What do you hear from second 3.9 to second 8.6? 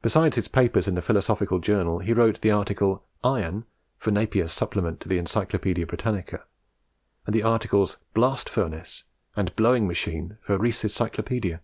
for Napiers Supplement to the Encyclopaedia Britannica; and the articles "Blast